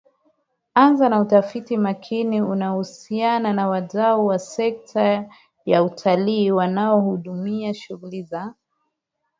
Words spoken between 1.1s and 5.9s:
utafiti makini unaohusiana na wadau wa sekta ya